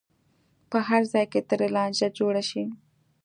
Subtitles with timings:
[0.69, 2.63] په هر ځای کې ترې لانجه جوړه شي.